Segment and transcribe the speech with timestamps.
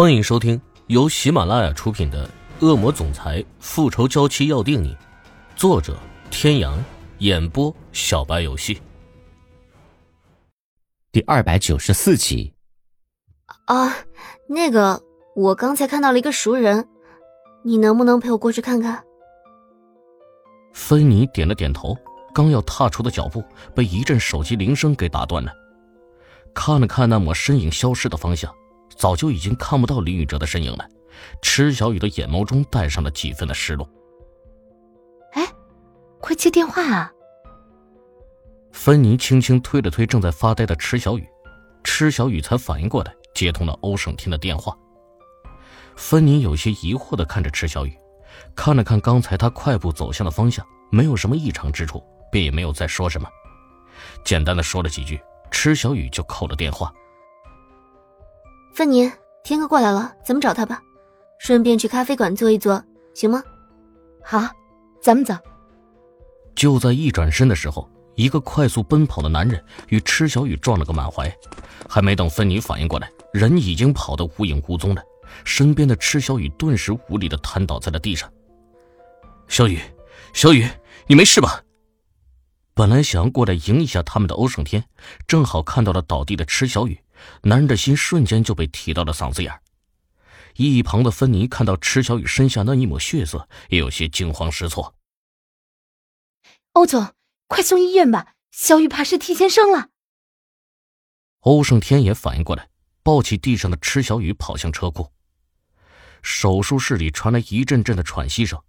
[0.00, 2.24] 欢迎收听由喜马拉雅出品的
[2.64, 4.94] 《恶魔总裁复仇娇妻要定你》，
[5.56, 5.98] 作者：
[6.30, 6.78] 天阳，
[7.18, 8.80] 演播：小白游戏。
[11.10, 12.54] 第二百九十四集。
[13.64, 13.92] 啊，
[14.48, 15.02] 那个，
[15.34, 16.86] 我刚才看到了一个熟人，
[17.64, 19.02] 你能不能陪我过去看看？
[20.74, 21.98] 芬妮点了点头，
[22.32, 23.42] 刚要踏出的脚步
[23.74, 25.50] 被一阵手机铃声给打断了。
[26.54, 28.54] 看了看那抹身影消失的方向。
[28.98, 30.86] 早就已经看不到林宇哲的身影了，
[31.40, 33.88] 池小雨的眼眸中带上了几分的失落。
[35.32, 35.46] 哎，
[36.20, 37.12] 快接电话啊！
[38.72, 41.26] 芬妮轻轻推了推正在发呆的池小雨，
[41.84, 44.76] 池小雨才反应过来，接通了欧胜天的电话。
[45.96, 47.96] 芬妮有些疑惑的看着池小雨，
[48.54, 53.28] 看了看刚才他快步走向的方向，没有什么异常之处，便也没有再说什么，
[54.24, 56.92] 简单的说了几句，池小雨就扣了电话。
[58.78, 59.10] 芬妮，
[59.42, 60.80] 天哥过来了，咱们找他吧，
[61.40, 62.80] 顺便去咖啡馆坐一坐，
[63.12, 63.42] 行吗？
[64.22, 64.48] 好，
[65.02, 65.34] 咱们走。
[66.54, 71.28] 就在一转身的时候，一个快速奔跑的男人与池小雨撞了个满怀，
[71.88, 75.02] 还没等芬妮反应过来，人已经跑得无影无踪了。
[75.42, 78.32] 身边的池小雨顿时无力的瘫倒在了地上。
[79.48, 79.80] 小雨，
[80.32, 80.64] 小雨，
[81.08, 81.60] 你没事吧？
[82.74, 84.84] 本来想要过来迎一下他们的欧胜天，
[85.26, 86.96] 正好看到了倒地的池小雨。
[87.42, 89.60] 男人的心瞬间就被提到了嗓子眼
[90.54, 94.94] 一旁的芬妮看到池小雨身下那一抹血色，也有些惊慌失措。
[96.72, 97.14] 欧总，
[97.46, 99.90] 快送医院吧，小雨怕是提前生了。
[101.40, 102.68] 欧胜天也反应过来，
[103.04, 105.12] 抱起地上的池小雨跑向车库。
[106.22, 108.60] 手术室里传来一阵阵的喘息声。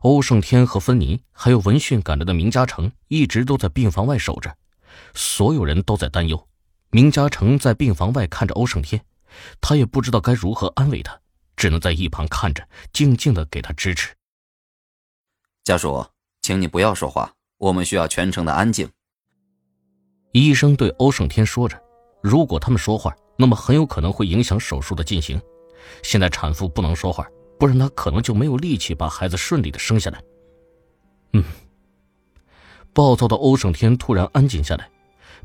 [0.00, 4.56] 欧胜天和芬妮还有闻讯赶来的明嘉诚一直都在病房外守着，
[5.14, 6.48] 所有人都在担忧。
[6.90, 9.04] 明嘉诚在病房外看着欧胜天，
[9.60, 11.18] 他也不知道该如何安慰他，
[11.56, 14.14] 只能在一旁看着，静静的给他支持。
[15.64, 16.06] 家属，
[16.42, 18.88] 请你不要说话，我们需要全程的安静。
[20.32, 21.80] 医生对欧胜天说着
[22.22, 25.40] ：“如果他们说话，那么很有可能会影响手术的进行。
[26.02, 27.26] 现在产妇不能说话，
[27.58, 30.22] 不然她可能就没有力气把孩子顺利的生下来。”
[31.32, 31.44] 嗯。
[32.92, 34.88] 暴躁的欧胜天突然安静下来。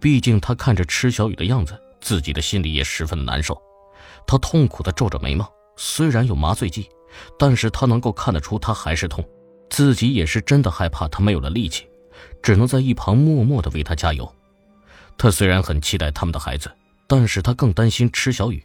[0.00, 3.60] 毕竟他看着池小雨的样子，自己的心里也十分的难受。
[4.26, 6.88] 他痛苦的皱着眉毛，虽然有麻醉剂，
[7.38, 9.24] 但是他能够看得出他还是痛。
[9.70, 11.86] 自己也是真的害怕他没有了力气，
[12.42, 14.30] 只能在一旁默默的为他加油。
[15.16, 16.70] 他虽然很期待他们的孩子，
[17.06, 18.64] 但是他更担心池小雨。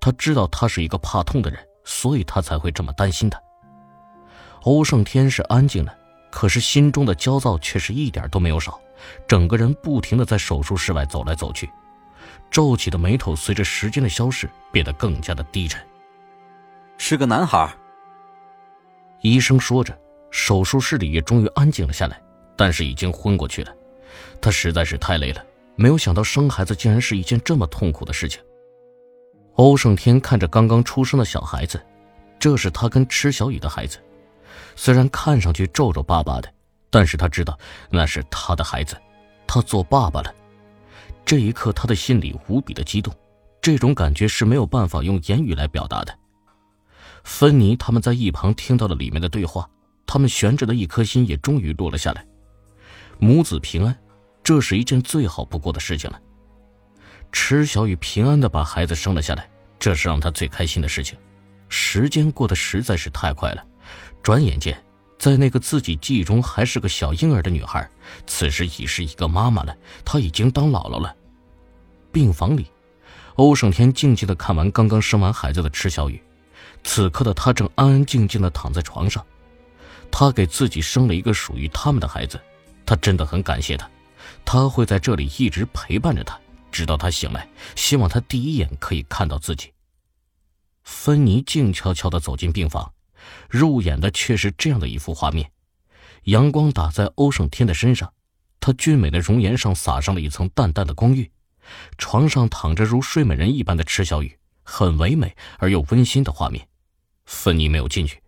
[0.00, 3.40] 他知道他是一个怕痛的人，所以他才会这么担心他。
[4.62, 5.98] 欧胜天是安静的，
[6.30, 8.80] 可是心中的焦躁却是一点都没有少。
[9.26, 11.70] 整个人不停的在手术室外走来走去，
[12.50, 15.80] 皱起的眉头随着时间的消逝变得更加的低沉。
[16.96, 17.72] 是个男孩。
[19.20, 19.96] 医生说着，
[20.30, 22.20] 手术室里也终于安静了下来，
[22.56, 23.74] 但是已经昏过去了。
[24.40, 25.44] 他实在是太累了，
[25.76, 28.40] 没有想到生孩子竟然是一件这么痛苦的事情。
[29.54, 31.84] 欧胜天看着刚刚出生的小孩子，
[32.38, 33.98] 这是他跟池小雨的孩子，
[34.76, 36.52] 虽然看上去皱皱巴巴的。
[36.90, 37.58] 但是他知道
[37.90, 38.96] 那是他的孩子，
[39.46, 40.34] 他做爸爸了。
[41.24, 43.14] 这一刻，他的心里无比的激动，
[43.60, 46.18] 这种感觉是没有办法用言语来表达的。
[47.24, 49.68] 芬妮他们在一旁听到了里面的对话，
[50.06, 52.24] 他们悬着的一颗心也终于落了下来。
[53.18, 53.94] 母子平安，
[54.42, 56.18] 这是一件最好不过的事情了。
[57.30, 59.46] 池小雨平安的把孩子生了下来，
[59.78, 61.18] 这是让他最开心的事情。
[61.68, 63.62] 时间过得实在是太快了，
[64.22, 64.82] 转眼间。
[65.18, 67.88] 在那个自己记忆中还是个小婴儿的女孩，
[68.26, 69.76] 此时已是一个妈妈了。
[70.04, 71.14] 她已经当姥姥了。
[72.12, 72.66] 病房里，
[73.34, 76.22] 欧胜天静静的看完刚刚生完孩子的池小雨，
[76.84, 79.24] 此刻的他正安安静静的躺在床上。
[80.10, 82.40] 他给自己生了一个属于他们的孩子，
[82.86, 83.88] 他真的很感谢他。
[84.44, 86.38] 他会在这里一直陪伴着他，
[86.70, 87.46] 直到他醒来。
[87.76, 89.72] 希望他第一眼可以看到自己。
[90.84, 92.90] 芬妮静悄悄的走进病房。
[93.48, 95.50] 入眼的却是这样的一幅画面：
[96.24, 98.12] 阳光打在欧胜天的身上，
[98.60, 101.30] 他俊美的容颜上洒上了一层淡淡的光晕。
[101.98, 106.66] 床上躺着如睡美人一般的池小雨，很唯美而又温馨的画面。
[107.26, 108.22] 芬妮没有进去，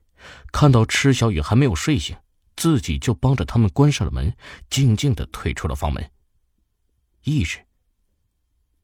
[0.53, 2.15] 看到池小雨还没有睡醒，
[2.55, 4.37] 自己就帮着他们关上了门，
[4.69, 6.11] 静静的退出了房门。
[7.25, 7.65] 翌日，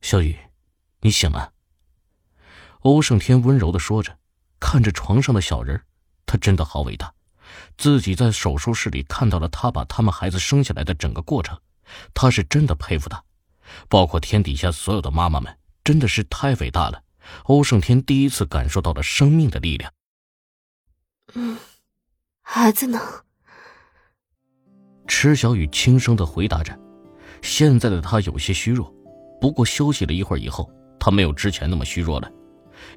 [0.00, 0.36] 小雨，
[1.00, 1.52] 你醒了。
[2.80, 4.18] 欧胜天温柔的说着，
[4.58, 5.82] 看着床上的小人
[6.26, 7.12] 他真的好伟大，
[7.78, 11.58] 自己在手术室里看到了他把他们孩子生下来的整个过程，
[12.12, 13.22] 他是真的佩服他，
[13.88, 17.02] 包括天底下所有的妈妈们，真的是太伟大了，
[17.44, 19.92] 欧胜天第一次感受到了生命的力量。
[21.34, 21.56] 嗯，
[22.42, 23.00] 孩子呢？
[25.06, 26.76] 池小雨轻声的回答着。
[27.42, 28.92] 现在的他有些虚弱，
[29.40, 30.68] 不过休息了一会儿以后，
[30.98, 32.28] 他没有之前那么虚弱了，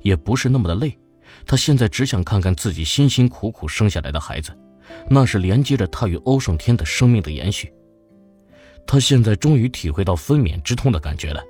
[0.02, 0.98] 也不是那么的累。
[1.46, 4.58] 他现在只想看看自己辛辛苦苦生下来的孩子，
[5.10, 7.74] 那是连接着他与欧胜天的生命的延续。
[8.88, 11.44] 他现在终于体会到分娩之痛的感觉了，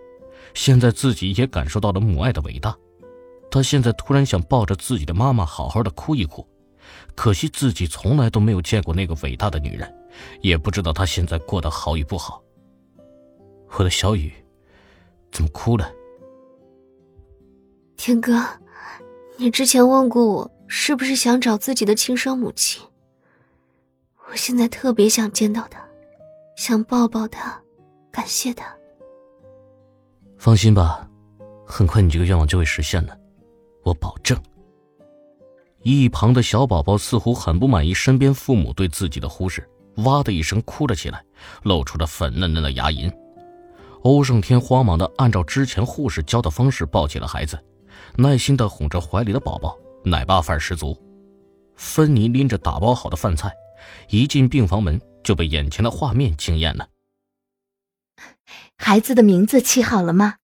[0.54, 2.76] 现在自己也感受到了母爱的伟大。
[3.52, 6.48] 他现在突然想抱着自己的妈妈好好的哭一哭，
[7.16, 9.92] 可惜自己从来都没有见过那个伟大的女人，
[10.42, 12.44] 也不知道她现在过得好与不好。
[13.78, 14.32] 我的小雨，
[15.32, 15.92] 怎么哭了？
[17.98, 18.34] 天哥，
[19.42, 22.84] 你之前问过我，是不是想找自己的亲生母亲？
[24.30, 25.80] 我现在特别想见到她。
[26.58, 27.58] 想抱抱他，
[28.12, 28.66] 感谢他。
[30.38, 31.10] 放心吧，
[31.66, 33.18] 很快你这个愿望就会实现的，
[33.82, 34.38] 我保证。
[35.84, 39.66] 一旁的小宝宝似乎很不满意身边父母对自己的忽视，
[40.04, 41.24] 哇的一声哭了起来，
[41.64, 43.10] 露出了粉嫩嫩的牙龈。
[44.02, 47.58] 欧胜天慌忙的按照之前护士教的方式抱起了孩子，
[48.18, 50.98] 耐心的哄着怀里的宝宝，奶爸范儿十足。
[51.76, 53.54] 芬妮拎着打包好的饭菜，
[54.10, 55.00] 一进病房门。
[55.22, 56.90] 就被眼前的画面惊艳了。
[58.78, 60.38] 孩子的名字起好了吗？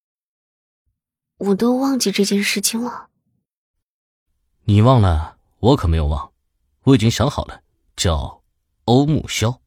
[1.37, 3.09] 我都忘记这件事情了。
[4.65, 6.33] 你忘了，我可没有忘，
[6.83, 7.63] 我已经想好了，
[7.95, 8.43] 叫
[8.83, 9.61] 欧木萧。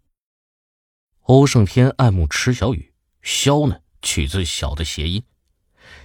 [1.23, 2.93] 欧胜天爱慕池小雨，
[3.23, 5.25] 萧呢取自小的谐音。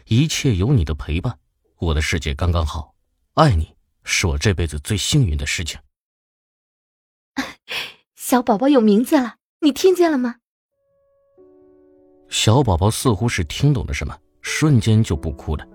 [0.06, 1.38] 一切有你的陪伴，
[1.84, 2.94] 我的世界刚刚好。
[3.36, 5.80] 爱你是我这辈子最幸运的事情。
[8.16, 10.36] 小宝宝有名字了，你听见了吗？
[12.30, 15.68] 小宝宝似乎是听懂了什么，瞬间就不哭了，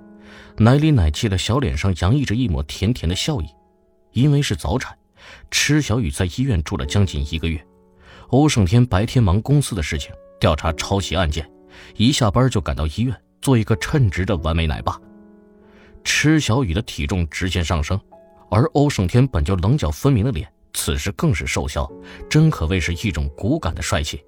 [0.57, 3.47] 奶里奶气的小脸上洋溢着一抹甜甜的笑意。
[4.13, 4.99] 因为是早产，
[5.51, 7.65] 池小雨在医院住了将近一个月。
[8.29, 10.11] 欧胜天白天忙公司的事情，
[10.41, 11.49] 调查抄袭案件，
[11.97, 15.01] 一下班就赶到医院做一个称职的完美奶爸。
[16.09, 18.01] 池小雨的体重直线上升，
[18.51, 20.51] 而欧胜天本就棱角分明的脸。
[20.73, 21.87] 此时更是瘦削，
[22.31, 24.25] 真可谓是一种骨感的帅气。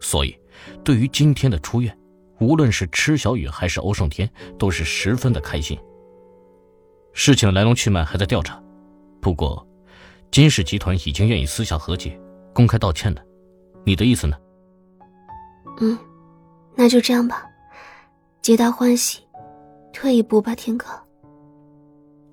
[0.00, 0.38] 所以，
[0.84, 1.98] 对于今天的出院，
[2.40, 5.78] 无论是池小雨还是欧胜天，都是十分的开心。
[7.14, 8.62] 事情的来龙去脉还在调查，
[9.18, 9.66] 不过，
[10.30, 12.20] 金氏集团已经愿意私下和解、
[12.52, 13.22] 公开道歉了。
[13.82, 14.36] 你的意思呢？
[15.80, 15.98] 嗯，
[16.74, 17.46] 那就这样吧，
[18.42, 19.20] 皆大欢喜。
[20.00, 20.86] 退一步吧，天哥。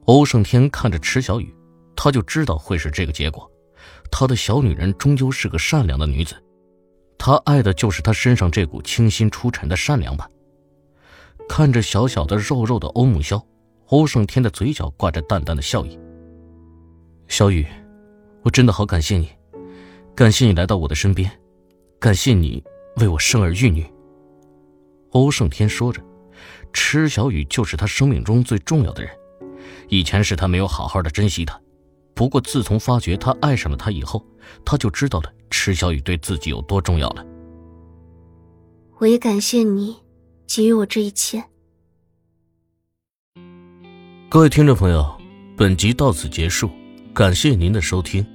[0.06, 1.52] 欧胜天看着池小雨。
[1.96, 3.50] 他就知道会是这个结果，
[4.12, 6.36] 他的小女人终究是个善良的女子，
[7.18, 10.30] 他爱的就是她身上这股清新出尘的善良吧。
[11.50, 13.44] 看着小小的肉肉的欧木萧，
[13.88, 15.98] 欧胜天的嘴角挂着淡淡的笑意。
[17.28, 17.66] 小雨，
[18.44, 19.30] 我真的好感谢你，
[20.14, 21.32] 感谢你来到我的身边，
[21.98, 22.64] 感谢你
[22.98, 23.84] 为我生儿育女。
[25.12, 26.00] 欧胜天说着，
[26.76, 29.10] 池小雨就是他生命中最重要的人，
[29.88, 31.58] 以前是他没有好好的珍惜她。
[32.14, 34.24] 不过，自从发觉他爱上了他以后，
[34.66, 37.26] 他就知道了池小雨对自己有多重要了。
[39.00, 39.96] 我也感谢你
[40.46, 41.42] 给予我这一切。
[44.30, 45.18] 各位听众朋友，
[45.56, 46.70] 本集到此结束，
[47.14, 48.26] 感谢您的收听。